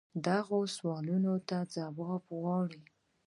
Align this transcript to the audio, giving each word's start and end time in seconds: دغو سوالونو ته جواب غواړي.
دغو 0.27 0.59
سوالونو 0.75 1.33
ته 1.47 1.57
جواب 1.75 2.23
غواړي. 2.41 2.81